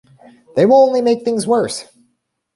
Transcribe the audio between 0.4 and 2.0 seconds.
They will only make things worse.